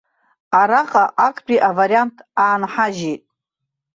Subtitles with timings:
[0.59, 3.23] Араҟа актәи авариант аанҳажьит.